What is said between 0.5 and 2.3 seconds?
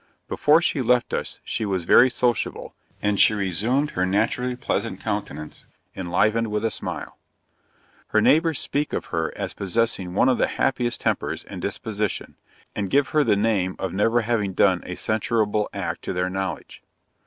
she left us she was very